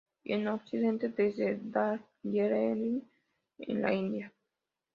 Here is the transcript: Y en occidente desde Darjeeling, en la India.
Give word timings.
Y 0.23 0.33
en 0.33 0.47
occidente 0.47 1.09
desde 1.09 1.59
Darjeeling, 1.61 3.03
en 3.59 3.81
la 3.83 3.93
India. 3.93 4.33